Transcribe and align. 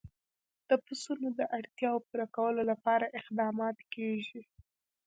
د 0.69 0.71
پسونو 0.85 1.27
د 1.39 1.41
اړتیاوو 1.57 2.05
پوره 2.07 2.25
کولو 2.35 2.61
لپاره 2.71 3.13
اقدامات 3.19 3.77
کېږي. 3.93 4.41